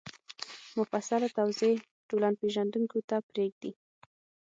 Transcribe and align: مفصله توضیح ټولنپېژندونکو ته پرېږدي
مفصله 0.77 1.27
توضیح 1.37 1.75
ټولنپېژندونکو 2.09 2.97
ته 3.09 3.17
پرېږدي 3.29 3.71